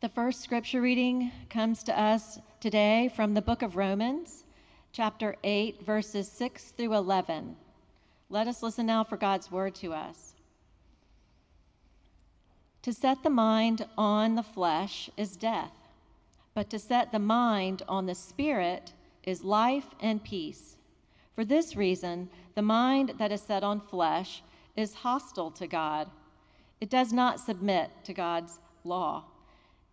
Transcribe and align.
The 0.00 0.08
first 0.08 0.40
scripture 0.40 0.80
reading 0.80 1.30
comes 1.50 1.82
to 1.82 2.00
us 2.00 2.38
today 2.58 3.12
from 3.14 3.34
the 3.34 3.42
book 3.42 3.60
of 3.60 3.76
Romans, 3.76 4.44
chapter 4.92 5.36
8, 5.44 5.84
verses 5.84 6.26
6 6.26 6.70
through 6.70 6.94
11. 6.94 7.54
Let 8.30 8.46
us 8.48 8.62
listen 8.62 8.86
now 8.86 9.04
for 9.04 9.18
God's 9.18 9.52
word 9.52 9.74
to 9.74 9.92
us. 9.92 10.32
To 12.80 12.94
set 12.94 13.22
the 13.22 13.28
mind 13.28 13.86
on 13.98 14.36
the 14.36 14.42
flesh 14.42 15.10
is 15.18 15.36
death, 15.36 15.74
but 16.54 16.70
to 16.70 16.78
set 16.78 17.12
the 17.12 17.18
mind 17.18 17.82
on 17.86 18.06
the 18.06 18.14
spirit 18.14 18.94
is 19.24 19.44
life 19.44 19.94
and 20.00 20.24
peace. 20.24 20.78
For 21.34 21.44
this 21.44 21.76
reason, 21.76 22.30
the 22.54 22.62
mind 22.62 23.12
that 23.18 23.32
is 23.32 23.42
set 23.42 23.62
on 23.62 23.82
flesh 23.82 24.42
is 24.76 24.94
hostile 24.94 25.50
to 25.50 25.66
God. 25.66 26.08
It 26.80 26.88
does 26.88 27.12
not 27.12 27.38
submit 27.38 27.90
to 28.04 28.14
God's 28.14 28.60
law. 28.82 29.24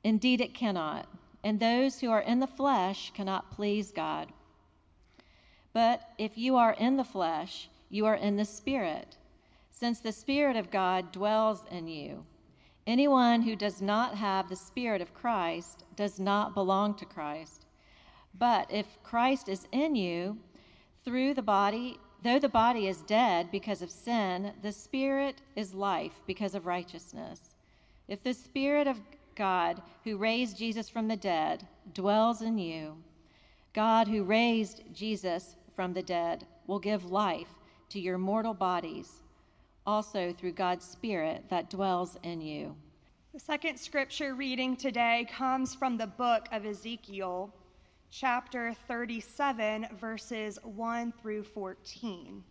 Indeed, 0.08 0.40
it 0.40 0.54
cannot. 0.54 1.06
And 1.44 1.60
those 1.60 2.00
who 2.00 2.10
are 2.12 2.22
in 2.22 2.40
the 2.40 2.48
flesh 2.48 3.12
cannot 3.14 3.52
please 3.52 3.92
God. 3.92 4.30
But 5.74 6.00
if 6.18 6.38
you 6.38 6.56
are 6.56 6.72
in 6.72 6.96
the 6.96 7.04
flesh, 7.04 7.68
you 7.90 8.06
are 8.06 8.16
in 8.16 8.38
the 8.38 8.46
Spirit, 8.46 9.18
since 9.70 10.00
the 10.00 10.14
Spirit 10.14 10.56
of 10.56 10.72
God 10.72 11.12
dwells 11.12 11.66
in 11.70 11.90
you. 11.90 12.24
Anyone 12.88 13.42
who 13.42 13.54
does 13.54 13.82
not 13.82 14.16
have 14.16 14.48
the 14.48 14.56
Spirit 14.56 15.02
of 15.02 15.14
Christ 15.14 15.84
does 15.98 16.22
not 16.22 16.54
belong 16.54 16.96
to 16.96 17.06
Christ. 17.06 17.66
But 18.40 18.72
if 18.72 19.04
Christ 19.04 19.50
is 19.50 19.68
in 19.74 19.94
you, 19.98 20.38
through 21.04 21.34
the 21.34 21.42
body, 21.42 22.00
though 22.24 22.40
the 22.40 22.48
body 22.48 22.88
is 22.88 23.02
dead 23.02 23.52
because 23.52 23.82
of 23.82 23.92
sin, 23.92 24.54
the 24.62 24.72
Spirit 24.72 25.42
is 25.58 25.74
life 25.74 26.14
because 26.26 26.56
of 26.56 26.66
righteousness. 26.66 27.56
If 28.08 28.24
the 28.24 28.34
Spirit 28.34 28.88
of 28.88 29.02
God, 29.38 29.84
who 30.04 30.18
raised 30.18 30.58
Jesus 30.58 30.90
from 30.90 31.08
the 31.08 31.16
dead, 31.16 31.66
dwells 31.94 32.42
in 32.42 32.58
you. 32.58 32.98
God, 33.74 34.08
who 34.08 34.24
raised 34.24 34.82
Jesus 34.94 35.56
from 35.76 35.94
the 35.94 36.02
dead, 36.02 36.48
will 36.66 36.80
give 36.80 37.12
life 37.12 37.54
to 37.90 38.00
your 38.00 38.18
mortal 38.18 38.56
bodies, 38.56 39.22
also 39.86 40.34
through 40.34 40.54
God's 40.54 40.86
Spirit 40.86 41.46
that 41.50 41.70
dwells 41.70 42.18
in 42.24 42.42
you. 42.42 42.76
The 43.32 43.40
second 43.40 43.78
scripture 43.78 44.34
reading 44.34 44.76
today 44.76 45.28
comes 45.32 45.76
from 45.76 45.98
the 45.98 46.08
book 46.08 46.48
of 46.52 46.66
Ezekiel, 46.66 47.54
chapter 48.10 48.74
37, 48.88 49.86
verses 50.00 50.58
1 50.64 51.14
through 51.22 51.44
14. 51.44 52.44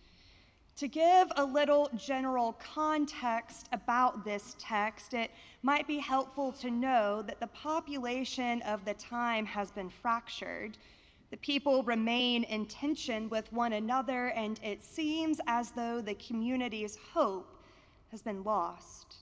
To 0.76 0.88
give 0.88 1.32
a 1.36 1.44
little 1.44 1.88
general 1.96 2.52
context 2.54 3.70
about 3.72 4.26
this 4.26 4.56
text, 4.58 5.14
it 5.14 5.30
might 5.62 5.86
be 5.86 5.98
helpful 5.98 6.52
to 6.52 6.70
know 6.70 7.22
that 7.22 7.40
the 7.40 7.46
population 7.46 8.60
of 8.60 8.84
the 8.84 8.92
time 8.92 9.46
has 9.46 9.70
been 9.70 9.88
fractured. 9.88 10.76
The 11.30 11.38
people 11.38 11.82
remain 11.84 12.44
in 12.44 12.66
tension 12.66 13.30
with 13.30 13.50
one 13.54 13.72
another, 13.72 14.28
and 14.28 14.60
it 14.62 14.84
seems 14.84 15.40
as 15.46 15.70
though 15.70 16.02
the 16.02 16.14
community's 16.16 16.98
hope 17.10 17.58
has 18.10 18.20
been 18.20 18.44
lost. 18.44 19.16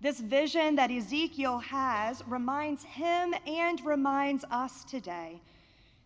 This 0.00 0.20
vision 0.20 0.74
that 0.76 0.90
Ezekiel 0.90 1.58
has 1.58 2.26
reminds 2.26 2.82
him 2.84 3.34
and 3.46 3.84
reminds 3.84 4.42
us 4.50 4.84
today 4.84 5.42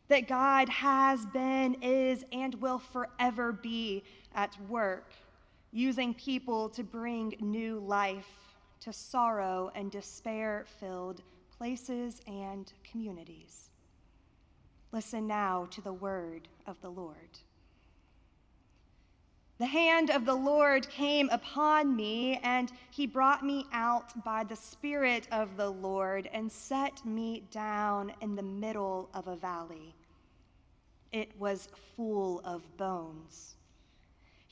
that 0.08 0.26
God 0.26 0.68
has 0.68 1.24
been, 1.26 1.74
is, 1.80 2.24
and 2.32 2.54
will 2.56 2.78
forever 2.78 3.52
be 3.52 4.02
at 4.34 4.56
work, 4.68 5.12
using 5.72 6.14
people 6.14 6.68
to 6.70 6.82
bring 6.82 7.34
new 7.40 7.78
life 7.80 8.28
to 8.80 8.92
sorrow 8.92 9.70
and 9.74 9.90
despair 9.90 10.64
filled 10.80 11.22
places 11.56 12.20
and 12.26 12.72
communities. 12.90 13.70
Listen 14.90 15.26
now 15.26 15.66
to 15.70 15.80
the 15.80 15.92
word 15.92 16.48
of 16.66 16.80
the 16.82 16.90
Lord. 16.90 17.38
The 19.58 19.66
hand 19.66 20.10
of 20.10 20.24
the 20.24 20.34
Lord 20.34 20.88
came 20.88 21.28
upon 21.30 21.94
me, 21.94 22.40
and 22.42 22.72
he 22.90 23.06
brought 23.06 23.44
me 23.44 23.64
out 23.72 24.24
by 24.24 24.42
the 24.42 24.56
Spirit 24.56 25.28
of 25.30 25.56
the 25.56 25.70
Lord 25.70 26.28
and 26.32 26.50
set 26.50 27.04
me 27.06 27.44
down 27.52 28.12
in 28.20 28.34
the 28.34 28.42
middle 28.42 29.08
of 29.14 29.28
a 29.28 29.36
valley. 29.36 29.94
It 31.12 31.30
was 31.38 31.68
full 31.94 32.40
of 32.44 32.62
bones. 32.76 33.54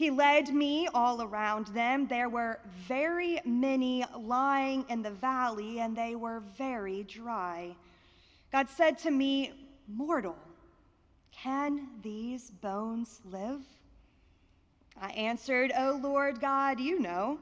He 0.00 0.10
led 0.10 0.54
me 0.54 0.88
all 0.94 1.20
around 1.20 1.66
them. 1.66 2.06
There 2.06 2.30
were 2.30 2.58
very 2.88 3.38
many 3.44 4.02
lying 4.18 4.86
in 4.88 5.02
the 5.02 5.10
valley, 5.10 5.80
and 5.80 5.94
they 5.94 6.14
were 6.14 6.40
very 6.56 7.02
dry. 7.02 7.76
God 8.50 8.70
said 8.70 8.96
to 9.00 9.10
me, 9.10 9.52
Mortal, 9.86 10.38
can 11.32 11.86
these 12.02 12.50
bones 12.50 13.20
live? 13.30 13.60
I 14.98 15.10
answered, 15.10 15.70
O 15.76 16.00
Lord 16.02 16.40
God, 16.40 16.80
you 16.80 16.98
know. 16.98 17.38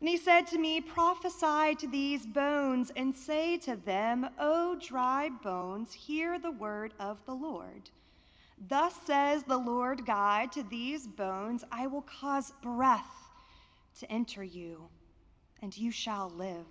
And 0.00 0.08
he 0.08 0.16
said 0.16 0.48
to 0.48 0.58
me, 0.58 0.80
Prophesy 0.80 1.76
to 1.76 1.86
these 1.86 2.26
bones 2.26 2.90
and 2.96 3.14
say 3.14 3.56
to 3.58 3.76
them, 3.76 4.28
O 4.40 4.76
dry 4.80 5.30
bones, 5.44 5.92
hear 5.92 6.40
the 6.40 6.50
word 6.50 6.92
of 6.98 7.24
the 7.24 7.34
Lord. 7.34 7.88
Thus 8.58 8.94
says 9.06 9.42
the 9.42 9.58
Lord 9.58 10.06
God 10.06 10.52
to 10.52 10.62
these 10.62 11.06
bones 11.06 11.64
I 11.70 11.86
will 11.86 12.02
cause 12.02 12.52
breath 12.62 13.10
to 14.00 14.10
enter 14.10 14.42
you, 14.42 14.88
and 15.62 15.76
you 15.76 15.90
shall 15.90 16.30
live. 16.30 16.66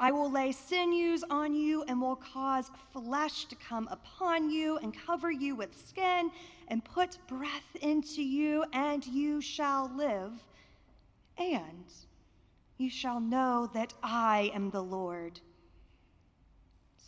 I 0.00 0.10
will 0.10 0.30
lay 0.30 0.52
sinews 0.52 1.22
on 1.30 1.54
you 1.54 1.84
and 1.84 2.00
will 2.00 2.16
cause 2.16 2.70
flesh 2.92 3.44
to 3.46 3.54
come 3.56 3.88
upon 3.90 4.50
you 4.50 4.78
and 4.78 4.96
cover 5.06 5.30
you 5.30 5.54
with 5.54 5.76
skin 5.88 6.30
and 6.68 6.84
put 6.84 7.18
breath 7.28 7.76
into 7.80 8.22
you, 8.22 8.64
and 8.72 9.06
you 9.06 9.40
shall 9.40 9.90
live. 9.94 10.32
And 11.38 11.84
you 12.78 12.90
shall 12.90 13.20
know 13.20 13.70
that 13.74 13.94
I 14.02 14.50
am 14.54 14.70
the 14.70 14.82
Lord. 14.82 15.40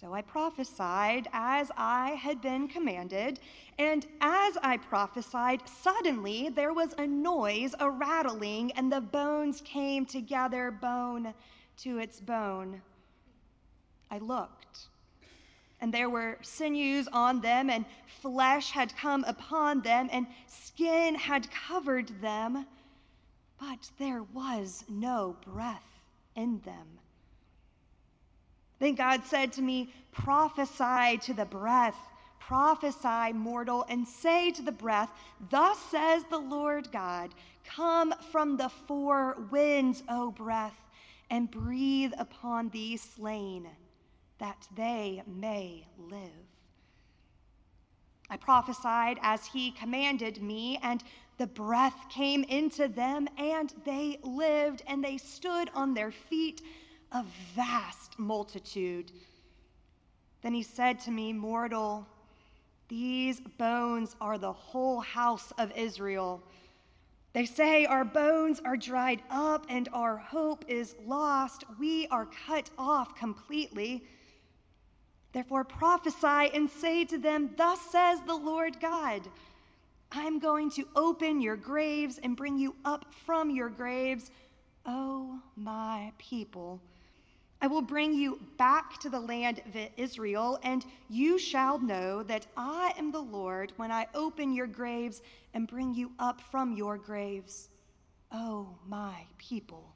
So 0.00 0.12
I 0.12 0.22
prophesied 0.22 1.28
as 1.32 1.71
I 1.76 2.11
had 2.11 2.43
been 2.43 2.69
commanded, 2.69 3.41
and 3.79 4.07
as 4.21 4.57
I 4.62 4.77
prophesied, 4.77 5.62
suddenly 5.69 6.49
there 6.49 6.73
was 6.73 6.95
a 6.97 7.07
noise, 7.07 7.75
a 7.81 7.91
rattling, 7.91 8.73
and 8.73 8.93
the 8.93 9.01
bones 9.01 9.61
came 9.62 10.07
together, 10.07 10.71
bone 10.71 11.35
to 11.79 11.99
its 11.99 12.21
bone. 12.21 12.81
I 14.11 14.19
looked, 14.19 14.87
and 15.81 15.93
there 15.93 16.09
were 16.09 16.39
sinews 16.43 17.09
on 17.12 17.41
them, 17.41 17.69
and 17.69 17.85
flesh 18.23 18.71
had 18.71 18.97
come 18.97 19.25
upon 19.25 19.81
them, 19.81 20.09
and 20.12 20.27
skin 20.47 21.17
had 21.17 21.51
covered 21.51 22.09
them, 22.21 22.67
but 23.59 23.91
there 23.99 24.23
was 24.23 24.85
no 24.89 25.37
breath 25.45 25.83
in 26.37 26.61
them. 26.61 26.87
Then 28.79 28.95
God 28.95 29.25
said 29.25 29.53
to 29.55 29.62
me, 29.62 29.93
Prophesy 30.12 31.19
to 31.23 31.35
the 31.35 31.45
breath, 31.45 31.97
prophesy, 32.47 33.32
mortal, 33.32 33.87
and 33.88 34.06
say 34.06 34.50
to 34.50 34.62
the 34.62 34.72
breath, 34.72 35.10
Thus 35.50 35.78
says 35.91 36.25
the 36.25 36.38
Lord 36.38 36.91
God, 36.93 37.34
Come 37.65 38.15
from 38.31 38.56
the 38.56 38.69
four 38.69 39.37
winds, 39.50 40.03
O 40.09 40.31
breath, 40.31 40.78
and 41.31 41.50
breathe 41.50 42.12
upon 42.19 42.69
these 42.69 43.00
slain, 43.00 43.69
that 44.38 44.69
they 44.77 45.22
may 45.27 45.87
live. 45.99 46.21
I 48.28 48.37
prophesied 48.37 49.19
as 49.22 49.47
he 49.47 49.71
commanded 49.71 50.43
me, 50.43 50.78
and 50.82 51.03
the 51.38 51.47
breath 51.47 51.97
came 52.11 52.44
into 52.44 52.88
them, 52.88 53.26
and 53.38 53.72
they 53.87 54.19
lived, 54.22 54.82
and 54.87 55.03
they 55.03 55.16
stood 55.16 55.71
on 55.75 55.94
their 55.94 56.11
feet 56.11 56.61
a 57.11 57.25
vast 57.55 58.19
multitude. 58.19 59.12
Then 60.43 60.52
he 60.52 60.62
said 60.62 61.00
to 61.00 61.11
me, 61.11 61.32
Mortal, 61.32 62.06
these 62.89 63.41
bones 63.41 64.15
are 64.21 64.39
the 64.39 64.53
whole 64.53 65.01
house 65.01 65.53
of 65.59 65.73
Israel. 65.77 66.43
They 67.33 67.47
say, 67.47 67.85
Our 67.87 68.05
bones 68.05 68.61
are 68.65 68.77
dried 68.77 69.23
up 69.31 69.67
and 69.69 69.89
our 69.93 70.17
hope 70.17 70.65
is 70.69 70.95
lost. 71.05 71.65
We 71.79 72.07
are 72.09 72.29
cut 72.47 72.71
off 72.79 73.17
completely. 73.17 74.05
Therefore 75.33 75.65
prophesy 75.65 76.51
and 76.55 76.71
say 76.71 77.05
to 77.07 77.19
them, 77.19 77.51
Thus 77.57 77.81
says 77.91 78.21
the 78.27 78.37
Lord 78.37 78.81
God 78.81 79.23
I'm 80.13 80.39
going 80.39 80.71
to 80.73 80.87
open 80.95 81.41
your 81.41 81.57
graves 81.57 82.21
and 82.23 82.37
bring 82.37 82.57
you 82.57 82.77
up 82.85 83.13
from 83.27 83.51
your 83.51 83.69
graves, 83.69 84.31
O 84.87 85.41
my 85.57 86.13
people. 86.19 86.81
I 87.64 87.66
will 87.66 87.81
bring 87.81 88.12
you 88.12 88.38
back 88.58 88.99
to 88.99 89.08
the 89.08 89.20
land 89.20 89.62
of 89.64 89.88
Israel, 89.96 90.58
and 90.64 90.84
you 91.08 91.38
shall 91.38 91.78
know 91.78 92.22
that 92.25 92.46
I 92.58 92.93
am 92.99 93.11
the 93.11 93.22
Lord 93.22 93.72
when 93.76 93.90
I 93.90 94.06
open 94.14 94.52
your 94.52 94.66
graves 94.66 95.22
and 95.55 95.66
bring 95.66 95.94
you 95.94 96.12
up 96.19 96.43
from 96.50 96.76
your 96.76 96.99
graves, 96.99 97.70
O 98.31 98.37
oh, 98.38 98.78
my 98.87 99.25
people. 99.38 99.94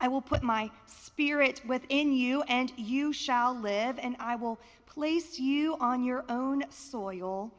I 0.00 0.06
will 0.06 0.22
put 0.22 0.44
my 0.44 0.70
spirit 0.86 1.60
within 1.66 2.12
you, 2.12 2.42
and 2.42 2.72
you 2.76 3.12
shall 3.12 3.58
live, 3.58 3.98
and 3.98 4.14
I 4.20 4.36
will 4.36 4.60
place 4.86 5.40
you 5.40 5.76
on 5.80 6.04
your 6.04 6.24
own 6.28 6.62
soil. 6.70 7.52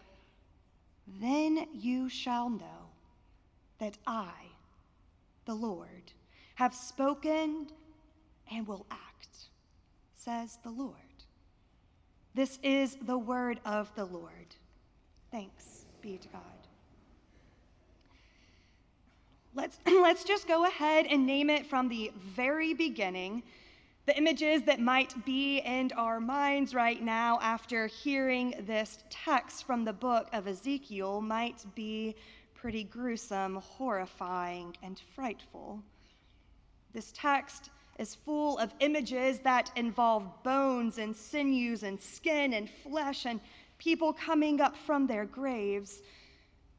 Then 1.19 1.67
you 1.73 2.07
shall 2.07 2.49
know 2.49 2.87
that 3.79 3.97
I, 4.07 4.31
the 5.43 5.55
Lord, 5.55 6.13
have 6.55 6.73
spoken 6.73 7.67
and 8.51 8.67
will 8.67 8.85
act, 8.91 9.29
says 10.15 10.57
the 10.63 10.69
Lord. 10.69 10.95
This 12.35 12.59
is 12.63 12.97
the 13.01 13.17
word 13.17 13.59
of 13.65 13.93
the 13.95 14.05
Lord. 14.05 14.55
Thanks 15.31 15.85
be 16.01 16.17
to 16.17 16.27
God. 16.29 16.41
Let's, 19.55 19.77
let's 19.85 20.23
just 20.23 20.47
go 20.47 20.65
ahead 20.65 21.05
and 21.09 21.25
name 21.25 21.49
it 21.49 21.65
from 21.65 21.89
the 21.89 22.11
very 22.35 22.73
beginning. 22.73 23.43
The 24.05 24.17
images 24.17 24.63
that 24.63 24.81
might 24.81 25.13
be 25.25 25.59
in 25.59 25.91
our 25.95 26.19
minds 26.19 26.73
right 26.73 27.01
now 27.01 27.39
after 27.41 27.87
hearing 27.87 28.53
this 28.67 28.97
text 29.09 29.65
from 29.65 29.85
the 29.85 29.93
book 29.93 30.27
of 30.33 30.47
Ezekiel 30.47 31.21
might 31.21 31.63
be 31.73 32.15
pretty 32.53 32.83
gruesome, 32.83 33.55
horrifying, 33.55 34.75
and 34.83 34.99
frightful. 35.15 35.81
This 36.93 37.13
text 37.15 37.69
is 38.03 38.15
full 38.15 38.57
of 38.57 38.73
images 38.81 39.39
that 39.39 39.71
involve 39.77 40.23
bones 40.43 40.97
and 40.97 41.15
sinews 41.15 41.83
and 41.83 41.97
skin 41.97 42.51
and 42.51 42.69
flesh 42.69 43.25
and 43.25 43.39
people 43.77 44.11
coming 44.11 44.59
up 44.59 44.75
from 44.75 45.07
their 45.07 45.23
graves. 45.23 46.01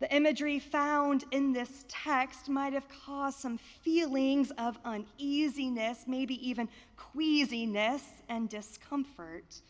The 0.00 0.14
imagery 0.14 0.58
found 0.58 1.24
in 1.30 1.54
this 1.54 1.86
text 1.88 2.50
might 2.50 2.74
have 2.74 2.86
caused 3.06 3.38
some 3.38 3.56
feelings 3.56 4.50
of 4.58 4.78
uneasiness, 4.84 6.04
maybe 6.06 6.36
even 6.46 6.68
queasiness 6.98 8.02
and 8.28 8.50
discomfort. 8.50 9.62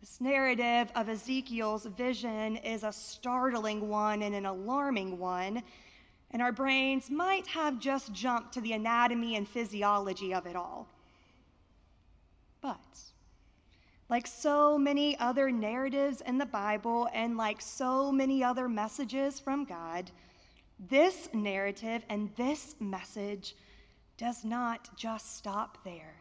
This 0.00 0.20
narrative 0.20 0.92
of 0.94 1.08
Ezekiel's 1.08 1.86
vision 1.86 2.58
is 2.58 2.84
a 2.84 2.92
startling 2.92 3.88
one 3.88 4.20
and 4.20 4.34
an 4.34 4.44
alarming 4.44 5.18
one, 5.18 5.62
and 6.34 6.42
our 6.42 6.52
brains 6.52 7.10
might 7.10 7.46
have 7.46 7.78
just 7.78 8.12
jumped 8.12 8.52
to 8.52 8.60
the 8.60 8.72
anatomy 8.72 9.36
and 9.36 9.48
physiology 9.48 10.34
of 10.34 10.46
it 10.46 10.56
all. 10.56 10.88
But 12.60 12.76
like 14.08 14.26
so 14.26 14.76
many 14.76 15.16
other 15.20 15.52
narratives 15.52 16.22
in 16.22 16.36
the 16.36 16.44
Bible 16.44 17.08
and 17.14 17.36
like 17.36 17.60
so 17.60 18.10
many 18.10 18.42
other 18.42 18.68
messages 18.68 19.38
from 19.38 19.64
God, 19.64 20.10
this 20.90 21.28
narrative 21.32 22.02
and 22.08 22.28
this 22.36 22.74
message 22.80 23.54
does 24.18 24.44
not 24.44 24.88
just 24.96 25.36
stop 25.36 25.78
there, 25.84 26.16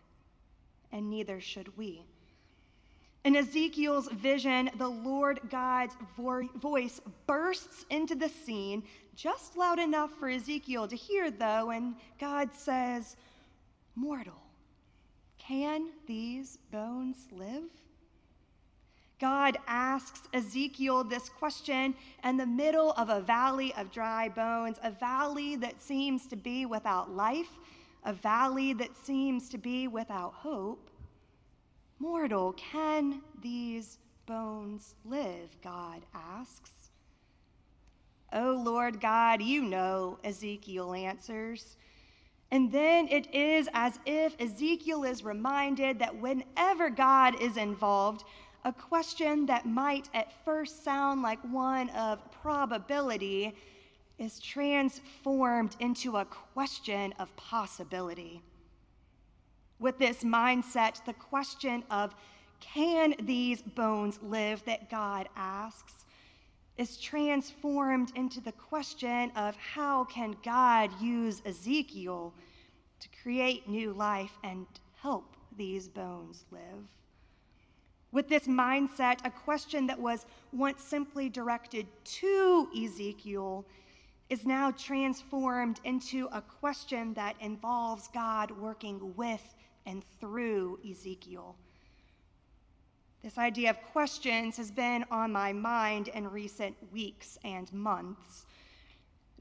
and 0.91 1.09
neither 1.09 1.41
should 1.41 1.75
we. 1.75 2.05
In 3.25 3.35
Ezekiel's 3.35 4.09
vision, 4.09 4.69
the 4.77 4.87
Lord 4.87 5.39
God's 5.49 5.95
voice 6.17 7.01
bursts 7.25 7.85
into 7.89 8.15
the 8.15 8.29
scene, 8.29 8.83
just 9.15 9.57
loud 9.57 9.79
enough 9.79 10.11
for 10.19 10.29
Ezekiel 10.29 10.87
to 10.87 10.95
hear, 10.95 11.31
though, 11.31 11.71
and 11.71 11.95
God 12.19 12.49
says, 12.53 13.15
Mortal, 13.95 14.41
can 15.37 15.89
these 16.07 16.57
bones 16.71 17.17
live? 17.31 17.69
God 19.19 19.57
asks 19.67 20.21
Ezekiel 20.33 21.03
this 21.03 21.29
question 21.29 21.95
in 22.23 22.37
the 22.37 22.45
middle 22.45 22.91
of 22.93 23.09
a 23.09 23.21
valley 23.21 23.73
of 23.77 23.91
dry 23.91 24.27
bones, 24.27 24.77
a 24.83 24.91
valley 24.91 25.55
that 25.57 25.81
seems 25.81 26.27
to 26.27 26.35
be 26.35 26.65
without 26.65 27.09
life, 27.09 27.59
a 28.03 28.13
valley 28.13 28.73
that 28.73 28.95
seems 29.05 29.47
to 29.49 29.57
be 29.57 29.87
without 29.87 30.33
hope. 30.33 30.89
Mortal, 31.99 32.53
can 32.53 33.21
these 33.41 33.97
bones 34.25 34.95
live? 35.05 35.55
God 35.63 36.01
asks. 36.13 36.82
Oh, 38.33 38.59
Lord 38.65 38.99
God, 38.99 39.41
you 39.41 39.61
know, 39.61 40.17
Ezekiel 40.23 40.93
answers. 40.93 41.77
And 42.49 42.71
then 42.71 43.07
it 43.09 43.33
is 43.33 43.69
as 43.73 43.99
if 44.05 44.35
Ezekiel 44.39 45.03
is 45.03 45.23
reminded 45.23 45.99
that 45.99 46.15
whenever 46.15 46.89
God 46.89 47.39
is 47.39 47.57
involved, 47.57 48.23
a 48.65 48.73
question 48.73 49.45
that 49.45 49.67
might 49.67 50.09
at 50.13 50.31
first 50.43 50.83
sound 50.83 51.21
like 51.21 51.39
one 51.51 51.89
of 51.91 52.19
probability 52.31 53.55
is 54.17 54.39
transformed 54.39 55.75
into 55.79 56.17
a 56.17 56.25
question 56.25 57.13
of 57.19 57.35
possibility. 57.35 58.41
With 59.79 59.97
this 59.99 60.23
mindset, 60.23 61.03
the 61.05 61.13
question 61.13 61.83
of 61.91 62.15
can 62.59 63.15
these 63.23 63.61
bones 63.61 64.19
live 64.23 64.63
that 64.65 64.89
God 64.89 65.27
asks 65.35 66.05
is 66.77 66.97
transformed 66.97 68.11
into 68.15 68.41
the 68.41 68.51
question 68.51 69.31
of 69.35 69.55
how 69.55 70.05
can 70.05 70.35
God 70.43 70.89
use 70.99 71.41
Ezekiel 71.45 72.33
to 72.99 73.07
create 73.21 73.67
new 73.67 73.93
life 73.93 74.37
and 74.43 74.65
help 75.01 75.35
these 75.57 75.87
bones 75.87 76.45
live. 76.51 76.87
With 78.11 78.29
this 78.29 78.47
mindset, 78.47 79.19
a 79.25 79.31
question 79.31 79.87
that 79.87 79.99
was 79.99 80.25
once 80.51 80.83
simply 80.83 81.29
directed 81.29 81.87
to 82.05 82.67
Ezekiel 82.75 83.65
is 84.29 84.45
now 84.45 84.71
transformed 84.71 85.79
into 85.83 86.27
a 86.31 86.41
question 86.41 87.13
that 87.15 87.35
involves 87.39 88.07
God 88.13 88.51
working 88.51 89.13
with 89.15 89.55
and 89.85 90.03
through 90.19 90.79
Ezekiel. 90.89 91.55
This 93.23 93.37
idea 93.37 93.69
of 93.69 93.81
questions 93.93 94.57
has 94.57 94.69
been 94.69 95.05
on 95.09 95.31
my 95.31 95.53
mind 95.53 96.09
in 96.09 96.29
recent 96.29 96.75
weeks 96.91 97.37
and 97.45 97.71
months. 97.71 98.45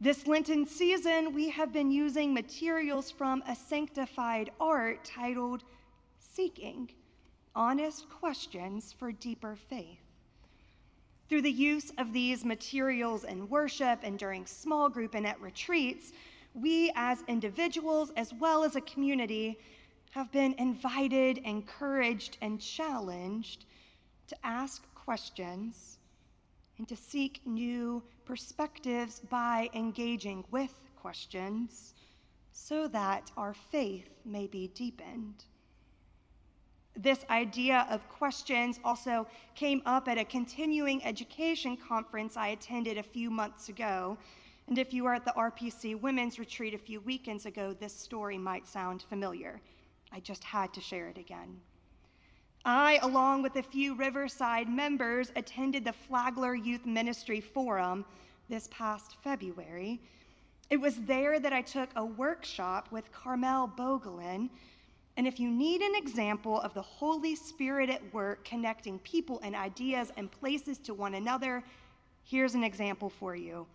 This 0.00 0.28
Lenten 0.28 0.64
season, 0.66 1.34
we 1.34 1.50
have 1.50 1.72
been 1.72 1.90
using 1.90 2.32
materials 2.32 3.10
from 3.10 3.42
a 3.48 3.56
sanctified 3.56 4.52
art 4.60 5.04
titled 5.04 5.64
Seeking 6.20 6.90
Honest 7.56 8.08
Questions 8.08 8.94
for 8.96 9.10
Deeper 9.10 9.56
Faith. 9.56 9.98
Through 11.28 11.42
the 11.42 11.50
use 11.50 11.90
of 11.98 12.12
these 12.12 12.44
materials 12.44 13.24
in 13.24 13.48
worship 13.48 13.98
and 14.04 14.16
during 14.16 14.46
small 14.46 14.88
group 14.88 15.16
and 15.16 15.26
at 15.26 15.40
retreats, 15.40 16.12
we 16.54 16.92
as 16.94 17.24
individuals, 17.26 18.12
as 18.16 18.32
well 18.34 18.62
as 18.62 18.76
a 18.76 18.80
community, 18.82 19.58
have 20.12 20.30
been 20.30 20.54
invited, 20.58 21.38
encouraged, 21.38 22.38
and 22.42 22.60
challenged 22.60 23.64
to 24.32 24.46
ask 24.46 24.82
questions 24.94 25.98
and 26.78 26.88
to 26.88 26.96
seek 26.96 27.42
new 27.44 28.02
perspectives 28.24 29.20
by 29.28 29.68
engaging 29.74 30.42
with 30.50 30.74
questions 30.96 31.94
so 32.52 32.88
that 32.88 33.30
our 33.36 33.52
faith 33.52 34.08
may 34.24 34.46
be 34.46 34.68
deepened. 34.68 35.44
This 36.96 37.26
idea 37.28 37.86
of 37.90 38.08
questions 38.08 38.80
also 38.84 39.26
came 39.54 39.82
up 39.84 40.08
at 40.08 40.18
a 40.18 40.24
continuing 40.24 41.04
education 41.04 41.76
conference 41.76 42.36
I 42.36 42.48
attended 42.48 42.96
a 42.96 43.02
few 43.02 43.30
months 43.30 43.68
ago. 43.68 44.16
And 44.66 44.78
if 44.78 44.94
you 44.94 45.04
were 45.04 45.14
at 45.14 45.26
the 45.26 45.34
RPC 45.36 46.00
Women's 46.00 46.38
Retreat 46.38 46.72
a 46.72 46.78
few 46.78 47.00
weekends 47.00 47.44
ago, 47.44 47.74
this 47.78 47.94
story 47.94 48.38
might 48.38 48.66
sound 48.66 49.02
familiar. 49.02 49.60
I 50.10 50.20
just 50.20 50.44
had 50.44 50.72
to 50.74 50.80
share 50.80 51.08
it 51.08 51.18
again. 51.18 51.60
I, 52.64 53.00
along 53.02 53.42
with 53.42 53.56
a 53.56 53.62
few 53.62 53.94
Riverside 53.94 54.68
members, 54.68 55.32
attended 55.34 55.84
the 55.84 55.92
Flagler 55.92 56.54
Youth 56.54 56.86
Ministry 56.86 57.40
Forum 57.40 58.04
this 58.48 58.68
past 58.70 59.16
February. 59.24 60.00
It 60.70 60.76
was 60.76 61.00
there 61.00 61.40
that 61.40 61.52
I 61.52 61.62
took 61.62 61.90
a 61.96 62.04
workshop 62.04 62.88
with 62.92 63.10
Carmelle 63.10 63.66
Beaugelin. 63.76 64.48
And 65.16 65.26
if 65.26 65.40
you 65.40 65.50
need 65.50 65.82
an 65.82 65.96
example 65.96 66.60
of 66.60 66.72
the 66.72 66.82
Holy 66.82 67.34
Spirit 67.34 67.90
at 67.90 68.14
work 68.14 68.44
connecting 68.44 69.00
people 69.00 69.40
and 69.42 69.56
ideas 69.56 70.12
and 70.16 70.30
places 70.30 70.78
to 70.78 70.94
one 70.94 71.14
another, 71.14 71.64
here's 72.22 72.54
an 72.54 72.62
example 72.62 73.10
for 73.10 73.34
you. 73.34 73.66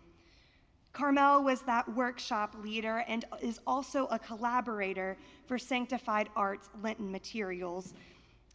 Carmelle 0.94 1.44
was 1.44 1.60
that 1.60 1.86
workshop 1.94 2.56
leader 2.64 3.04
and 3.06 3.26
is 3.42 3.60
also 3.66 4.06
a 4.06 4.18
collaborator 4.18 5.18
for 5.46 5.58
Sanctified 5.58 6.30
Arts 6.34 6.70
Lenten 6.82 7.12
Materials 7.12 7.92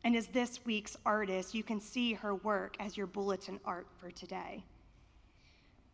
and 0.03 0.15
is 0.15 0.27
this 0.27 0.60
week's 0.65 0.98
artist. 1.05 1.53
You 1.53 1.63
can 1.63 1.79
see 1.79 2.13
her 2.13 2.36
work 2.36 2.75
as 2.79 2.98
your 2.98 3.07
bulletin 3.07 3.60
art 3.65 3.88
for 3.98 4.12
today. 4.12 4.63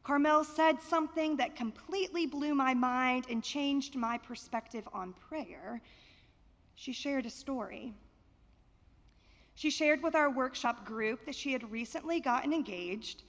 Carmelle 0.03 0.43
said 0.43 0.81
something 0.81 1.35
that 1.37 1.55
completely 1.55 2.25
blew 2.25 2.55
my 2.55 2.73
mind 2.73 3.25
and 3.29 3.43
changed 3.43 3.95
my 3.95 4.17
perspective 4.17 4.87
on 4.93 5.13
prayer. 5.29 5.81
She 6.75 6.93
shared 6.93 7.25
a 7.25 7.29
story. 7.29 7.93
She 9.55 9.69
shared 9.69 10.01
with 10.01 10.15
our 10.15 10.29
workshop 10.29 10.85
group 10.85 11.25
that 11.25 11.35
she 11.35 11.51
had 11.51 11.69
recently 11.69 12.21
gotten 12.21 12.53
engaged, 12.53 13.23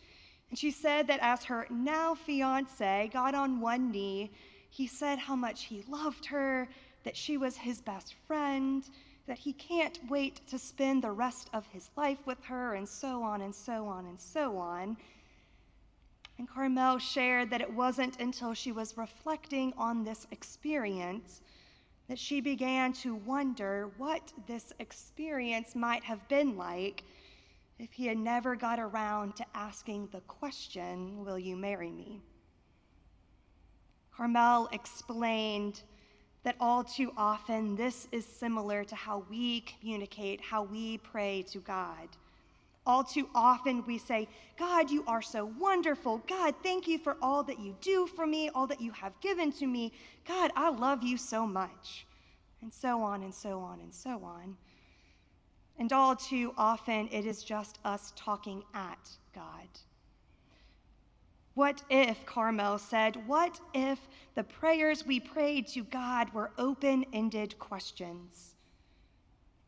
and 0.49 0.59
she 0.59 0.71
said 0.71 1.09
that 1.09 1.19
as 1.21 1.45
her 1.45 1.67
now 1.71 2.15
fiance 2.15 3.11
got 3.13 3.35
on 3.35 3.61
one 3.61 3.91
knee, 3.91 4.31
he 4.71 4.87
said 4.87 5.19
how 5.19 5.35
much 5.35 5.65
he 5.65 5.83
loved 5.89 6.25
her, 6.27 6.69
that 7.03 7.17
she 7.17 7.37
was 7.37 7.57
his 7.57 7.81
best 7.81 8.15
friend, 8.27 8.89
that 9.31 9.39
he 9.39 9.53
can't 9.53 10.01
wait 10.09 10.45
to 10.49 10.59
spend 10.59 11.05
the 11.05 11.13
rest 11.13 11.49
of 11.53 11.65
his 11.69 11.89
life 11.97 12.19
with 12.27 12.43
her, 12.43 12.75
and 12.75 12.89
so 12.89 13.23
on 13.23 13.43
and 13.43 13.55
so 13.55 13.87
on 13.87 14.07
and 14.07 14.19
so 14.19 14.59
on. 14.59 14.97
And 16.37 16.51
Carmelle 16.51 16.99
shared 16.99 17.49
that 17.51 17.61
it 17.61 17.73
wasn't 17.73 18.21
until 18.21 18.55
she 18.55 18.73
was 18.73 18.97
reflecting 18.97 19.73
on 19.79 20.03
this 20.03 20.27
experience 20.33 21.43
that 22.09 22.19
she 22.19 22.41
began 22.41 22.93
to 22.95 23.15
wonder 23.15 23.93
what 23.99 24.33
this 24.49 24.73
experience 24.81 25.77
might 25.77 26.03
have 26.03 26.27
been 26.27 26.57
like 26.57 27.05
if 27.79 27.93
he 27.93 28.09
had 28.09 28.19
never 28.19 28.57
got 28.57 28.81
around 28.81 29.37
to 29.37 29.47
asking 29.55 30.09
the 30.11 30.23
question, 30.23 31.25
Will 31.25 31.39
you 31.39 31.55
marry 31.55 31.93
me? 31.93 32.21
Carmelle 34.11 34.69
explained 34.73 35.83
that 36.43 36.57
all 36.61 36.83
too 36.83 37.13
often 37.17 37.77
this 37.77 38.09
is 38.13 38.25
similar 38.25 38.85
to 38.85 38.95
how 38.95 39.25
we 39.29 39.61
communicate, 39.61 40.41
how 40.41 40.63
we 40.63 40.99
pray 40.99 41.43
to 41.51 41.59
God. 41.59 42.09
All 42.87 43.05
too 43.05 43.29
often 43.35 43.85
we 43.87 43.99
say, 43.99 44.27
God, 44.59 44.91
you 44.91 45.05
are 45.07 45.21
so 45.21 45.53
wonderful. 45.59 46.19
God, 46.27 46.55
thank 46.63 46.89
you 46.89 46.99
for 46.99 47.17
all 47.21 47.43
that 47.43 47.61
you 47.61 47.77
do 47.81 48.07
for 48.07 48.27
me, 48.27 48.49
all 48.55 48.67
that 48.67 48.81
you 48.81 48.91
have 48.93 49.19
given 49.21 49.53
to 49.53 49.67
me. 49.67 49.93
God, 50.27 50.51
I 50.57 50.71
love 50.71 51.03
you 51.03 51.19
so 51.19 51.47
much. 51.47 52.07
And 52.63 52.73
so 52.73 53.03
on 53.03 53.23
and 53.23 53.35
so 53.35 53.61
on 53.61 53.81
and 53.81 53.95
so 53.95 54.23
on. 54.25 54.57
And 55.79 55.93
all 55.93 56.17
too 56.17 56.53
often 56.59 57.09
it 57.11 57.27
is 57.27 57.43
just 57.43 57.79
us 57.85 58.13
talking 58.17 58.63
at 58.75 59.11
God. 59.35 59.69
What 61.55 61.83
if, 61.91 62.25
Carmelle 62.27 62.79
said, 62.79 63.27
what 63.27 63.61
if 63.75 63.99
the 64.35 64.45
prayers 64.45 65.05
we 65.05 65.21
prayed 65.21 65.67
to 65.69 65.83
God 65.85 66.33
were 66.33 66.53
open 66.59 67.05
ended 67.13 67.59
questions? 67.59 68.55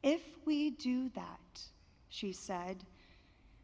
If 0.03 0.23
we 0.45 0.71
do 0.71 1.09
that, 1.11 1.61
she 2.09 2.33
said, 2.33 2.85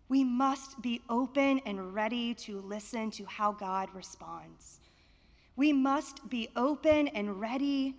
we 0.09 0.25
must 0.25 0.81
be 0.81 1.03
open 1.09 1.61
and 1.67 1.95
ready 1.95 2.35
to 2.35 2.61
listen 2.61 3.11
to 3.13 3.25
how 3.27 3.53
God 3.53 3.89
responds. 3.95 4.81
We 5.57 5.73
must 5.73 6.29
be 6.29 6.49
open 6.57 7.09
and 7.09 7.41
ready 7.41 7.95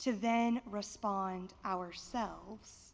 to 0.00 0.12
then 0.12 0.60
respond 0.66 1.54
ourselves. 1.64 2.89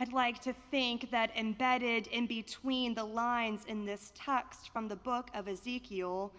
I'd 0.00 0.12
like 0.12 0.40
to 0.42 0.54
think 0.70 1.10
that 1.10 1.36
embedded 1.36 2.06
in 2.06 2.28
between 2.28 2.94
the 2.94 3.02
lines 3.02 3.64
in 3.66 3.84
this 3.84 4.12
text 4.14 4.70
from 4.72 4.86
the 4.86 4.94
book 4.94 5.28
of 5.34 5.48
Ezekiel, 5.48 6.32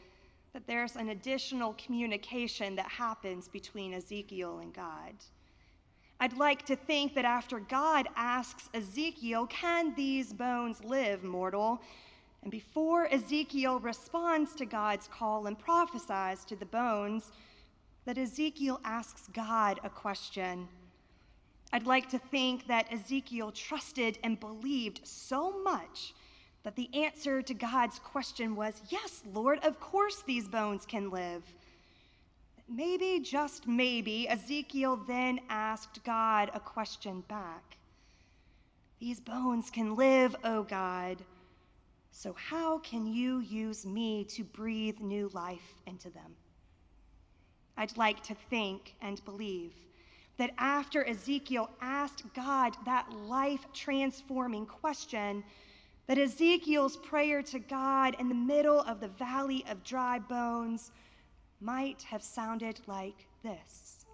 that 0.53 0.65
there's 0.65 0.95
an 0.95 1.09
additional 1.09 1.75
communication 1.77 2.73
that 2.77 2.87
happens 2.87 3.49
between 3.49 3.93
Ezekiel 3.93 4.59
and 4.59 4.73
God. 4.73 5.13
I'd 6.21 6.37
like 6.37 6.65
to 6.67 6.77
think 6.77 7.13
that 7.15 7.25
after 7.25 7.59
God 7.59 8.07
asks 8.15 8.69
Ezekiel, 8.73 9.45
Can 9.47 9.93
these 9.93 10.31
bones 10.31 10.81
live, 10.85 11.25
mortal? 11.25 11.81
And 12.43 12.51
before 12.51 13.13
Ezekiel 13.13 13.81
responds 13.81 14.55
to 14.55 14.65
God's 14.65 15.09
call 15.09 15.47
and 15.47 15.59
prophesies 15.59 16.45
to 16.45 16.55
the 16.55 16.65
bones, 16.65 17.33
that 18.05 18.17
Ezekiel 18.17 18.79
asks 18.85 19.27
God 19.33 19.81
a 19.83 19.89
question. 19.89 20.69
I'd 21.71 21.85
like 21.85 22.09
to 22.09 22.19
think 22.19 22.67
that 22.67 22.91
Ezekiel 22.91 23.51
trusted 23.51 24.17
and 24.23 24.39
believed 24.39 25.01
so 25.03 25.61
much 25.61 26.13
that 26.63 26.75
the 26.75 26.89
answer 26.93 27.41
to 27.41 27.53
God's 27.53 27.99
question 27.99 28.55
was, 28.55 28.81
Yes, 28.89 29.21
Lord, 29.33 29.59
of 29.63 29.79
course 29.79 30.23
these 30.25 30.47
bones 30.47 30.85
can 30.85 31.09
live. 31.09 31.43
Maybe, 32.67 33.19
just 33.19 33.67
maybe, 33.67 34.27
Ezekiel 34.29 34.97
then 35.07 35.39
asked 35.49 36.03
God 36.03 36.51
a 36.53 36.59
question 36.59 37.21
back. 37.27 37.77
These 38.99 39.19
bones 39.19 39.69
can 39.69 39.95
live, 39.95 40.35
O 40.43 40.57
oh 40.57 40.63
God. 40.63 41.23
So, 42.11 42.33
how 42.33 42.79
can 42.79 43.07
you 43.07 43.39
use 43.39 43.85
me 43.85 44.23
to 44.25 44.43
breathe 44.43 44.99
new 44.99 45.29
life 45.33 45.73
into 45.87 46.09
them? 46.09 46.35
I'd 47.77 47.95
like 47.97 48.21
to 48.23 48.35
think 48.49 48.95
and 49.01 49.23
believe 49.23 49.71
that 50.39 50.51
after 50.57 51.05
Ezekiel 51.05 51.69
asked 51.81 52.23
God 52.33 52.75
that 52.85 53.11
life 53.27 53.65
transforming 53.73 54.65
question, 54.65 55.43
that 56.07 56.17
Ezekiel's 56.17 56.95
prayer 56.95 57.43
to 57.43 57.59
God 57.59 58.15
in 58.19 58.29
the 58.29 58.35
middle 58.35 58.79
of 58.81 59.01
the 59.01 59.09
valley 59.09 59.65
of 59.69 59.83
dry 59.83 60.17
bones 60.17 60.91
might 61.59 62.01
have 62.03 62.23
sounded 62.23 62.79
like 62.87 63.27
this. 63.43 64.05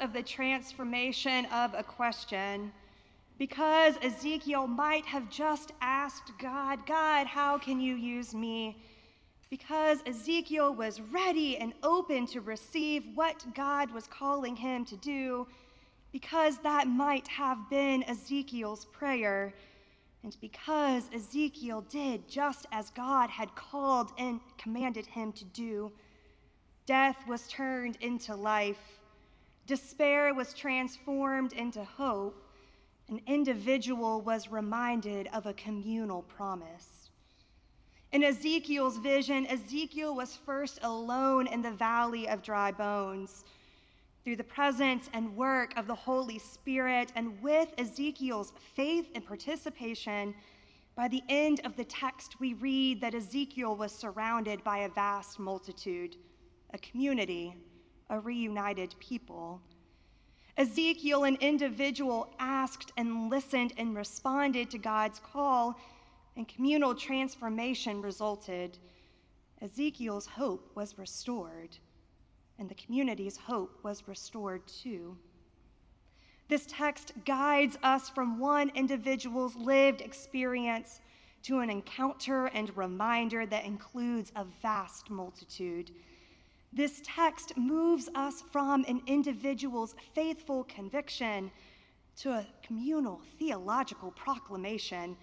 Of 0.00 0.12
the 0.12 0.22
transformation 0.22 1.46
of 1.46 1.74
a 1.74 1.82
question, 1.82 2.72
because 3.38 3.94
Ezekiel 4.02 4.66
might 4.66 5.06
have 5.06 5.30
just 5.30 5.72
asked 5.80 6.32
God, 6.38 6.84
God, 6.86 7.26
how 7.26 7.58
can 7.58 7.80
you 7.80 7.94
use 7.94 8.34
me? 8.34 8.82
Because 9.50 10.02
Ezekiel 10.06 10.74
was 10.74 11.00
ready 11.00 11.56
and 11.56 11.72
open 11.82 12.26
to 12.26 12.40
receive 12.40 13.04
what 13.14 13.44
God 13.54 13.90
was 13.92 14.06
calling 14.06 14.56
him 14.56 14.84
to 14.86 14.96
do, 14.96 15.46
because 16.12 16.58
that 16.58 16.88
might 16.88 17.28
have 17.28 17.58
been 17.70 18.02
Ezekiel's 18.04 18.86
prayer, 18.86 19.54
and 20.24 20.36
because 20.40 21.04
Ezekiel 21.14 21.82
did 21.88 22.28
just 22.28 22.66
as 22.72 22.90
God 22.90 23.30
had 23.30 23.54
called 23.54 24.12
and 24.18 24.40
commanded 24.58 25.06
him 25.06 25.32
to 25.32 25.44
do, 25.44 25.92
death 26.86 27.16
was 27.28 27.46
turned 27.46 27.96
into 28.00 28.34
life 28.34 28.97
Despair 29.68 30.34
was 30.34 30.54
transformed 30.54 31.52
into 31.52 31.84
hope. 31.84 32.42
An 33.08 33.20
individual 33.26 34.22
was 34.22 34.50
reminded 34.50 35.28
of 35.32 35.46
a 35.46 35.52
communal 35.52 36.22
promise. 36.22 37.10
In 38.12 38.24
Ezekiel's 38.24 38.96
vision, 38.96 39.46
Ezekiel 39.46 40.14
was 40.14 40.34
first 40.34 40.78
alone 40.82 41.46
in 41.46 41.60
the 41.60 41.70
valley 41.70 42.26
of 42.28 42.42
dry 42.42 42.72
bones. 42.72 43.44
through 44.24 44.36
the 44.36 44.44
presence 44.44 45.08
and 45.14 45.34
work 45.36 45.74
of 45.78 45.86
the 45.86 45.94
Holy 45.94 46.38
Spirit, 46.38 47.10
and 47.14 47.40
with 47.42 47.72
Ezekiel's 47.78 48.52
faith 48.74 49.08
and 49.14 49.24
participation, 49.24 50.34
by 50.94 51.08
the 51.08 51.22
end 51.30 51.62
of 51.64 51.76
the 51.76 51.84
text, 51.84 52.38
we 52.38 52.52
read 52.52 53.00
that 53.00 53.14
Ezekiel 53.14 53.74
was 53.74 53.90
surrounded 53.90 54.62
by 54.64 54.78
a 54.78 54.88
vast 54.90 55.38
multitude, 55.38 56.16
a 56.74 56.78
community, 56.78 57.54
a 58.10 58.18
reunited 58.18 58.94
people. 58.98 59.60
Ezekiel, 60.56 61.24
an 61.24 61.36
individual, 61.40 62.34
asked 62.38 62.92
and 62.96 63.30
listened 63.30 63.72
and 63.76 63.96
responded 63.96 64.70
to 64.70 64.78
God's 64.78 65.20
call, 65.20 65.78
and 66.36 66.48
communal 66.48 66.94
transformation 66.94 68.02
resulted. 68.02 68.78
Ezekiel's 69.60 70.26
hope 70.26 70.70
was 70.74 70.98
restored 70.98 71.78
and 72.58 72.68
the 72.68 72.74
community's 72.74 73.36
hope 73.36 73.78
was 73.82 74.06
restored 74.08 74.66
too. 74.66 75.16
This 76.48 76.66
text 76.66 77.12
guides 77.24 77.78
us 77.82 78.08
from 78.08 78.38
one 78.38 78.70
individual's 78.74 79.54
lived 79.54 80.00
experience 80.00 81.00
to 81.42 81.60
an 81.60 81.70
encounter 81.70 82.46
and 82.46 82.76
reminder 82.76 83.46
that 83.46 83.64
includes 83.64 84.32
a 84.34 84.44
vast 84.60 85.10
multitude. 85.10 85.92
This 86.72 87.00
text 87.02 87.56
moves 87.56 88.08
us 88.14 88.42
from 88.52 88.84
an 88.86 89.00
individual's 89.06 89.94
faithful 90.14 90.64
conviction 90.64 91.50
to 92.18 92.30
a 92.30 92.46
communal 92.62 93.20
theological 93.38 94.10
proclamation. 94.12 95.16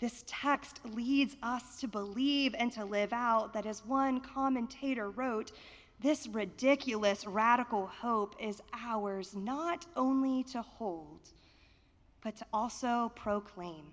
This 0.00 0.24
text 0.26 0.80
leads 0.84 1.36
us 1.42 1.80
to 1.80 1.88
believe 1.88 2.54
and 2.58 2.72
to 2.72 2.84
live 2.84 3.12
out 3.12 3.52
that, 3.52 3.66
as 3.66 3.84
one 3.84 4.20
commentator 4.20 5.10
wrote, 5.10 5.52
this 6.00 6.28
ridiculous 6.28 7.26
radical 7.26 7.86
hope 7.86 8.36
is 8.40 8.62
ours 8.72 9.34
not 9.34 9.84
only 9.96 10.44
to 10.44 10.62
hold, 10.62 11.28
but 12.22 12.36
to 12.36 12.46
also 12.52 13.10
proclaim. 13.16 13.84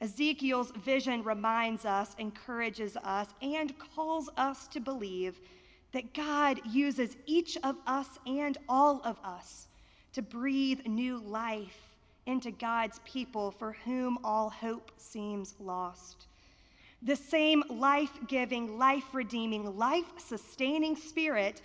Ezekiel's 0.00 0.70
vision 0.70 1.22
reminds 1.22 1.84
us, 1.84 2.14
encourages 2.18 2.96
us, 2.98 3.28
and 3.42 3.74
calls 3.78 4.30
us 4.36 4.66
to 4.68 4.80
believe 4.80 5.38
that 5.92 6.14
God 6.14 6.60
uses 6.66 7.16
each 7.26 7.58
of 7.62 7.76
us 7.86 8.08
and 8.26 8.56
all 8.68 9.00
of 9.04 9.18
us 9.24 9.66
to 10.12 10.22
breathe 10.22 10.86
new 10.86 11.18
life 11.18 11.96
into 12.26 12.50
God's 12.50 13.00
people 13.04 13.50
for 13.50 13.72
whom 13.84 14.18
all 14.24 14.48
hope 14.48 14.90
seems 14.96 15.54
lost. 15.58 16.26
The 17.02 17.16
same 17.16 17.62
life 17.68 18.12
giving, 18.28 18.78
life 18.78 19.12
redeeming, 19.12 19.76
life 19.76 20.04
sustaining 20.18 20.96
spirit 20.96 21.62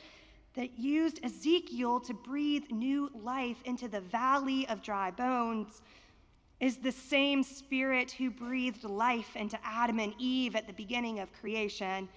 that 0.56 0.80
used 0.80 1.20
Ezekiel 1.24 2.00
to 2.00 2.14
breathe 2.14 2.64
new 2.72 3.12
life 3.14 3.58
into 3.66 3.88
the 3.88 4.00
valley 4.00 4.68
of 4.70 4.82
dry 4.82 5.12
bones 5.12 5.82
is 6.60 6.78
the 6.78 6.92
same 6.92 7.44
spirit 7.44 8.12
who 8.12 8.32
breathed 8.32 8.84
life 8.84 9.36
into 9.36 9.60
Adam 9.64 10.00
and 10.00 10.14
Eve 10.18 10.56
at 10.56 10.68
the 10.68 10.74
beginning 10.74 11.20
of 11.20 11.32
creation, 11.34 12.08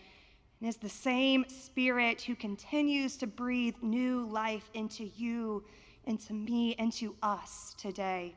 and 0.60 0.68
is 0.68 0.76
the 0.76 0.88
same 0.88 1.44
spirit 1.48 2.20
who 2.20 2.34
continues 2.34 3.16
to 3.16 3.26
breathe 3.26 3.74
new 3.82 4.26
life 4.26 4.70
into 4.74 5.04
you, 5.04 5.64
into 6.04 6.32
me, 6.32 6.74
into 6.78 7.14
us 7.22 7.74
today. 7.78 8.34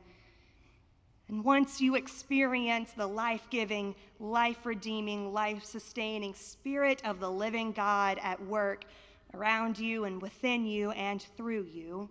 And 1.28 1.44
once 1.44 1.80
you 1.80 1.94
experience 1.94 2.92
the 2.92 3.06
life 3.06 3.46
giving, 3.48 3.94
life 4.18 4.66
redeeming, 4.66 5.32
life 5.32 5.64
sustaining 5.64 6.34
Spirit 6.34 7.00
of 7.04 7.20
the 7.20 7.30
living 7.30 7.72
God 7.72 8.18
at 8.22 8.44
work 8.44 8.84
around 9.32 9.78
you 9.78 10.04
and 10.04 10.20
within 10.20 10.66
you 10.66 10.90
and 10.90 11.22
through 11.36 11.64
you, 11.72 12.10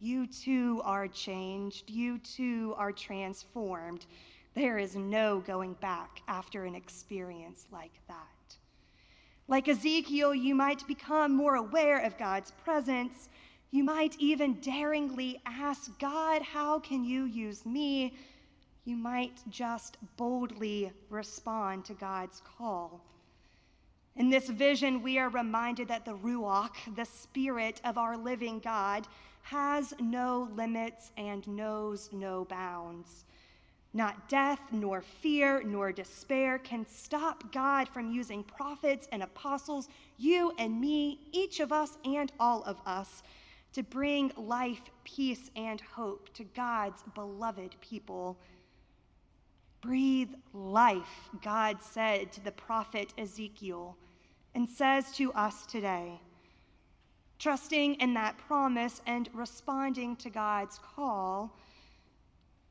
you 0.00 0.26
too 0.26 0.80
are 0.84 1.08
changed. 1.08 1.90
You 1.90 2.18
too 2.18 2.74
are 2.76 2.92
transformed. 2.92 4.06
There 4.54 4.78
is 4.78 4.96
no 4.96 5.40
going 5.40 5.74
back 5.74 6.22
after 6.28 6.64
an 6.64 6.74
experience 6.74 7.66
like 7.72 8.00
that. 8.08 8.56
Like 9.48 9.68
Ezekiel, 9.68 10.34
you 10.34 10.54
might 10.54 10.86
become 10.86 11.34
more 11.34 11.56
aware 11.56 11.98
of 12.04 12.18
God's 12.18 12.50
presence 12.64 13.28
you 13.70 13.84
might 13.84 14.16
even 14.18 14.54
daringly 14.60 15.40
ask 15.44 15.98
God, 15.98 16.42
How 16.42 16.78
can 16.78 17.04
you 17.04 17.24
use 17.24 17.66
me? 17.66 18.14
You 18.84 18.96
might 18.96 19.42
just 19.50 19.98
boldly 20.16 20.92
respond 21.10 21.84
to 21.86 21.94
God's 21.94 22.40
call. 22.56 23.04
In 24.14 24.30
this 24.30 24.48
vision, 24.48 25.02
we 25.02 25.18
are 25.18 25.28
reminded 25.28 25.88
that 25.88 26.04
the 26.04 26.16
Ruach, 26.16 26.94
the 26.94 27.04
Spirit 27.04 27.80
of 27.84 27.98
our 27.98 28.16
living 28.16 28.60
God, 28.60 29.06
has 29.46 29.94
no 30.00 30.48
limits 30.56 31.12
and 31.16 31.46
knows 31.46 32.10
no 32.12 32.44
bounds. 32.46 33.24
Not 33.94 34.28
death, 34.28 34.58
nor 34.72 35.02
fear, 35.02 35.62
nor 35.64 35.92
despair 35.92 36.58
can 36.58 36.84
stop 36.84 37.52
God 37.52 37.88
from 37.88 38.10
using 38.10 38.42
prophets 38.42 39.06
and 39.12 39.22
apostles, 39.22 39.88
you 40.18 40.52
and 40.58 40.80
me, 40.80 41.20
each 41.30 41.60
of 41.60 41.70
us 41.70 41.96
and 42.04 42.32
all 42.40 42.64
of 42.64 42.80
us, 42.86 43.22
to 43.72 43.84
bring 43.84 44.32
life, 44.36 44.82
peace, 45.04 45.52
and 45.54 45.80
hope 45.80 46.28
to 46.34 46.42
God's 46.42 47.04
beloved 47.14 47.76
people. 47.80 48.36
Breathe 49.80 50.34
life, 50.54 51.30
God 51.40 51.80
said 51.80 52.32
to 52.32 52.42
the 52.42 52.50
prophet 52.50 53.14
Ezekiel, 53.16 53.96
and 54.56 54.68
says 54.68 55.12
to 55.12 55.32
us 55.34 55.66
today. 55.66 56.20
Trusting 57.38 57.96
in 57.96 58.14
that 58.14 58.38
promise 58.38 59.02
and 59.06 59.28
responding 59.34 60.16
to 60.16 60.30
God's 60.30 60.78
call, 60.78 61.54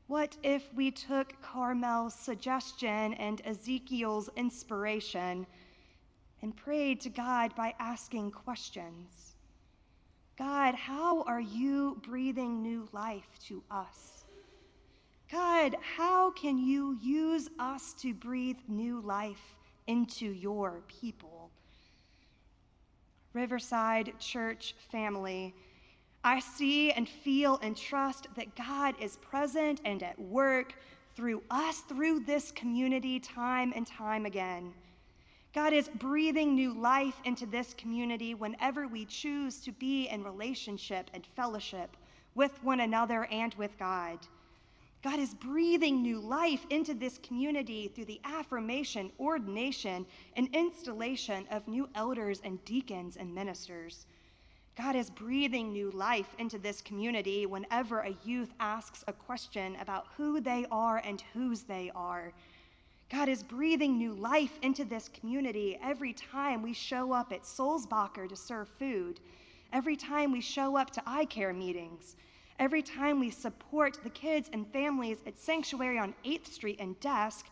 what 0.08 0.36
if 0.42 0.72
we 0.74 0.90
took 0.90 1.40
Carmelle's 1.42 2.14
suggestion 2.14 3.14
and 3.14 3.42
Ezekiel's 3.44 4.28
inspiration 4.36 5.46
and 6.42 6.56
prayed 6.56 7.00
to 7.00 7.08
God 7.08 7.54
by 7.56 7.74
asking 7.78 8.30
questions? 8.30 9.36
God, 10.38 10.74
how 10.74 11.22
are 11.22 11.40
you 11.40 12.00
breathing 12.02 12.62
new 12.62 12.88
life 12.92 13.38
to 13.46 13.62
us? 13.70 14.24
God, 15.30 15.76
how 15.80 16.30
can 16.32 16.58
you 16.58 16.96
use 17.02 17.48
us 17.58 17.94
to 17.94 18.14
breathe 18.14 18.58
new 18.68 19.00
life 19.00 19.56
into 19.86 20.26
your 20.26 20.82
people? 20.86 21.45
Riverside 23.36 24.14
Church 24.18 24.74
family, 24.90 25.54
I 26.24 26.40
see 26.40 26.90
and 26.92 27.06
feel 27.06 27.58
and 27.62 27.76
trust 27.76 28.28
that 28.34 28.56
God 28.56 28.94
is 28.98 29.18
present 29.18 29.82
and 29.84 30.02
at 30.02 30.18
work 30.18 30.74
through 31.14 31.42
us, 31.50 31.80
through 31.80 32.20
this 32.20 32.50
community, 32.50 33.20
time 33.20 33.74
and 33.76 33.86
time 33.86 34.24
again. 34.24 34.72
God 35.54 35.74
is 35.74 35.90
breathing 35.96 36.54
new 36.54 36.72
life 36.72 37.20
into 37.24 37.44
this 37.44 37.74
community 37.74 38.32
whenever 38.34 38.88
we 38.88 39.04
choose 39.04 39.60
to 39.60 39.72
be 39.72 40.08
in 40.08 40.24
relationship 40.24 41.10
and 41.12 41.26
fellowship 41.36 41.94
with 42.34 42.62
one 42.64 42.80
another 42.80 43.26
and 43.26 43.54
with 43.54 43.78
God. 43.78 44.18
God 45.06 45.20
is 45.20 45.34
breathing 45.34 46.02
new 46.02 46.18
life 46.18 46.66
into 46.70 46.92
this 46.92 47.18
community 47.18 47.86
through 47.86 48.06
the 48.06 48.20
affirmation, 48.24 49.12
ordination, 49.20 50.04
and 50.34 50.48
installation 50.52 51.46
of 51.52 51.68
new 51.68 51.88
elders 51.94 52.40
and 52.42 52.62
deacons 52.64 53.16
and 53.16 53.32
ministers. 53.32 54.06
God 54.76 54.96
is 54.96 55.10
breathing 55.10 55.72
new 55.72 55.92
life 55.92 56.34
into 56.40 56.58
this 56.58 56.80
community 56.80 57.46
whenever 57.46 58.00
a 58.00 58.16
youth 58.24 58.52
asks 58.58 59.04
a 59.06 59.12
question 59.12 59.76
about 59.76 60.08
who 60.16 60.40
they 60.40 60.66
are 60.72 61.00
and 61.04 61.22
whose 61.32 61.62
they 61.62 61.92
are. 61.94 62.32
God 63.08 63.28
is 63.28 63.44
breathing 63.44 63.96
new 63.96 64.12
life 64.12 64.58
into 64.62 64.84
this 64.84 65.08
community 65.08 65.78
every 65.84 66.14
time 66.14 66.62
we 66.62 66.72
show 66.72 67.12
up 67.12 67.30
at 67.32 67.44
Sulzbacher 67.44 68.28
to 68.28 68.34
serve 68.34 68.68
food, 68.70 69.20
every 69.72 69.94
time 69.94 70.32
we 70.32 70.40
show 70.40 70.76
up 70.76 70.90
to 70.90 71.00
ICARE 71.02 71.56
meetings, 71.56 72.16
every 72.58 72.82
time 72.82 73.20
we 73.20 73.30
support 73.30 73.98
the 74.02 74.10
kids 74.10 74.50
and 74.52 74.66
families 74.72 75.18
at 75.26 75.38
Sanctuary 75.38 75.98
on 75.98 76.14
8th 76.24 76.46
Street 76.46 76.80
and 76.80 76.98
Desk, 77.00 77.46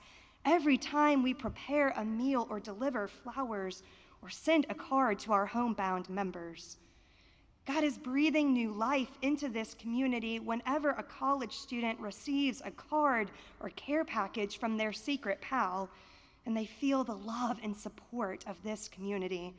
every 0.44 0.78
time 0.78 1.22
we 1.22 1.34
prepare 1.34 1.90
a 1.96 2.04
meal 2.04 2.46
or 2.50 2.60
deliver 2.60 3.08
flowers 3.08 3.82
or 4.22 4.30
send 4.30 4.66
a 4.68 4.74
card 4.74 5.18
to 5.20 5.32
our 5.32 5.46
homebound 5.46 6.08
members. 6.08 6.78
God 7.66 7.82
is 7.82 7.96
breathing 7.96 8.52
new 8.52 8.72
life 8.72 9.10
into 9.22 9.48
this 9.48 9.74
community 9.74 10.38
whenever 10.38 10.90
a 10.90 11.02
college 11.02 11.56
student 11.56 11.98
receives 11.98 12.60
a 12.64 12.70
card 12.70 13.30
or 13.60 13.70
care 13.70 14.04
package 14.04 14.58
from 14.58 14.76
their 14.76 14.92
secret 14.92 15.40
pal 15.40 15.88
and 16.46 16.54
they 16.54 16.66
feel 16.66 17.04
the 17.04 17.16
love 17.16 17.58
and 17.62 17.74
support 17.74 18.44
of 18.46 18.62
this 18.62 18.88
community. 18.88 19.54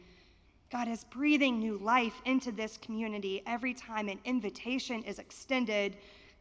God 0.71 0.88
is 0.88 1.04
breathing 1.06 1.60
new 1.60 1.78
life 1.78 2.21
into 2.25 2.51
this 2.51 2.78
community 2.78 3.43
every 3.45 3.73
time 3.73 4.10
an 4.10 4.19
invitation 4.25 5.04
is 5.04 5.19
extended, 5.19 5.97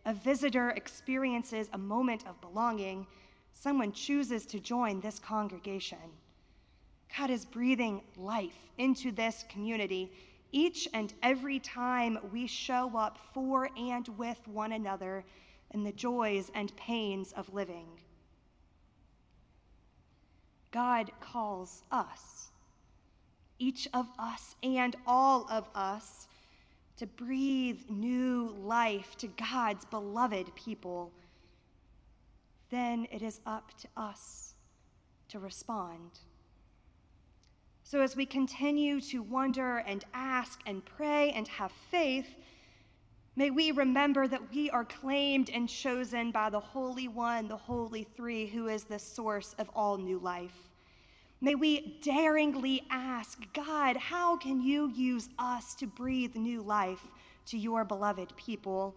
a 0.07 0.15
visitor 0.15 0.71
experiences 0.71 1.69
a 1.73 1.79
moment 1.79 2.27
of 2.27 2.41
belonging, 2.41 3.07
someone 3.53 3.93
chooses 3.93 4.47
to 4.47 4.61
join 4.61 5.01
this 5.01 5.19
congregation. 5.19 5.99
God 7.17 7.31
is 7.31 7.45
breathing 7.45 8.03
life 8.17 8.59
into 8.79 9.13
this 9.13 9.45
community 9.49 10.11
each 10.53 10.89
and 10.95 11.13
every 11.23 11.59
time 11.59 12.19
we 12.33 12.47
show 12.47 12.97
up 12.97 13.19
for 13.33 13.69
and 13.77 14.07
with 14.17 14.39
one 14.47 14.73
another 14.73 15.25
in 15.73 15.83
the 15.83 15.93
joys 15.93 16.51
and 16.55 16.75
pains 16.77 17.33
of 17.33 17.53
living. 17.53 17.87
God 20.71 21.11
calls 21.21 21.83
us, 21.91 22.51
each 23.59 23.89
of 23.95 24.07
us 24.19 24.57
and 24.63 24.97
all 25.07 25.47
of 25.51 25.69
us, 25.75 26.29
to 26.97 27.07
breathe 27.07 27.81
new 27.89 28.55
life 28.63 29.17
to 29.17 29.27
God's 29.27 29.85
beloved 29.87 30.55
people. 30.55 31.13
Then 32.71 33.07
it 33.11 33.23
is 33.23 33.41
up 33.47 33.73
to 33.79 33.89
us 33.97 34.55
to 35.29 35.39
respond. 35.39 36.19
So, 37.83 38.01
as 38.01 38.17
we 38.17 38.27
continue 38.27 39.01
to 39.03 39.23
wonder 39.23 39.79
and 39.79 40.05
ask 40.15 40.61
and 40.67 40.85
pray 40.85 41.33
and 41.33 41.47
have 41.49 41.73
faith, 41.91 42.29
may 43.37 43.51
we 43.51 43.73
remember 43.73 44.27
that 44.27 44.55
we 44.55 44.71
are 44.71 44.85
claimed 44.85 45.51
and 45.51 45.69
chosen 45.69 46.31
by 46.31 46.49
the 46.49 46.61
Holy 46.61 47.09
One, 47.09 47.49
the 47.49 47.57
Holy 47.57 48.05
Three, 48.17 48.47
who 48.47 48.69
is 48.69 48.85
the 48.85 48.99
source 48.99 49.55
of 49.59 49.69
all 49.75 49.99
new 49.99 50.19
life. 50.19 50.71
May 51.45 51.57
we 51.57 51.99
daringly 52.01 52.87
ask, 52.91 53.39
God, 53.53 53.99
how 53.99 54.35
can 54.35 54.63
you 54.63 54.91
use 54.95 55.29
us 55.39 55.75
to 55.75 55.87
breathe 55.87 56.35
new 56.37 56.63
life 56.63 57.07
to 57.45 57.59
your 57.59 57.85
beloved 57.85 58.35
people? 58.35 58.97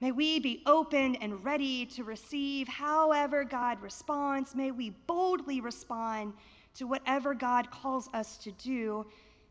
May 0.00 0.12
we 0.12 0.38
be 0.38 0.62
open 0.66 1.16
and 1.16 1.44
ready 1.44 1.84
to 1.86 2.04
receive 2.04 2.68
however 2.68 3.42
God 3.42 3.82
responds. 3.82 4.54
May 4.54 4.70
we 4.70 4.90
boldly 5.08 5.60
respond 5.60 6.34
to 6.74 6.86
whatever 6.86 7.34
God 7.34 7.68
calls 7.72 8.08
us 8.14 8.36
to 8.38 8.52
do, 8.52 9.04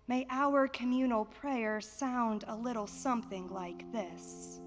may 0.07 0.25
our 0.29 0.69
communal 0.69 1.25
prayer 1.25 1.81
sound 1.81 2.45
a 2.47 2.55
little 2.55 2.87
something 2.87 3.49
like 3.49 3.83
this. 3.91 4.61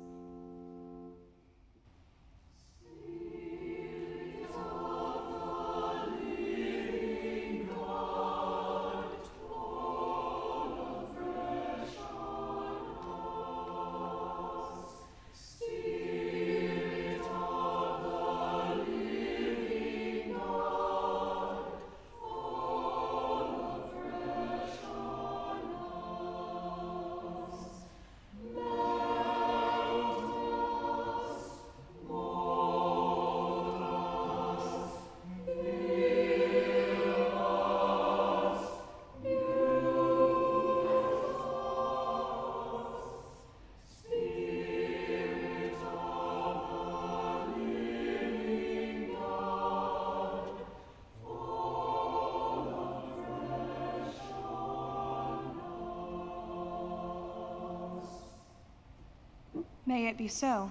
May 59.91 60.07
it 60.07 60.17
be 60.17 60.29
so. 60.29 60.71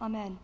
Amen. 0.00 0.38